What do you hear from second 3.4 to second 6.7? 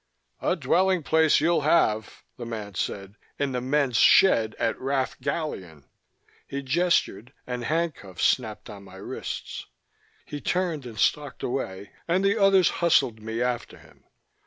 the men's shed at Rath Gallion." He